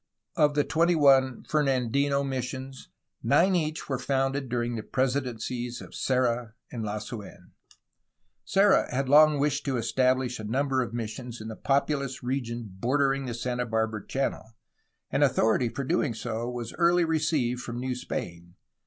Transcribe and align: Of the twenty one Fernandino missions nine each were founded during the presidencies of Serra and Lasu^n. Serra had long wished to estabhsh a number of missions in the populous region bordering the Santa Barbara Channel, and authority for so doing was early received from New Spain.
Of 0.35 0.55
the 0.55 0.63
twenty 0.63 0.95
one 0.95 1.43
Fernandino 1.47 2.27
missions 2.27 2.89
nine 3.21 3.55
each 3.55 3.87
were 3.87 3.99
founded 3.99 4.49
during 4.49 4.75
the 4.75 4.81
presidencies 4.81 5.79
of 5.79 5.93
Serra 5.93 6.55
and 6.71 6.83
Lasu^n. 6.83 7.51
Serra 8.43 8.89
had 8.91 9.07
long 9.07 9.37
wished 9.37 9.63
to 9.65 9.75
estabhsh 9.75 10.39
a 10.39 10.43
number 10.43 10.81
of 10.81 10.91
missions 10.91 11.39
in 11.39 11.49
the 11.49 11.55
populous 11.55 12.23
region 12.23 12.67
bordering 12.79 13.25
the 13.27 13.35
Santa 13.35 13.67
Barbara 13.67 14.03
Channel, 14.07 14.55
and 15.11 15.23
authority 15.23 15.69
for 15.69 15.83
so 15.83 15.87
doing 15.87 16.13
was 16.51 16.73
early 16.79 17.05
received 17.05 17.61
from 17.61 17.77
New 17.79 17.93
Spain. 17.93 18.55